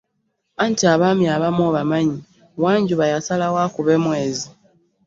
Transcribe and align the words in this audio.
Anti 0.63 0.83
abaami 0.93 1.25
abamu 1.35 1.61
obamanyi, 1.69 2.19
Wanjuba 2.63 3.03
yasalawo 3.13 3.57
akube 3.65 3.93
Mwezi. 4.03 4.47